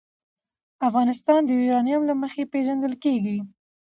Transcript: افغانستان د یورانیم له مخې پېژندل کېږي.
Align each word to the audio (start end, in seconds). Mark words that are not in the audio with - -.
افغانستان 0.87 1.39
د 1.45 1.49
یورانیم 1.61 2.01
له 2.09 2.13
مخې 2.21 2.43
پېژندل 2.53 2.93
کېږي. 3.03 3.37